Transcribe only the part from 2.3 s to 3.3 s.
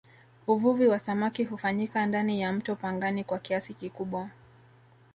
ya mto pangani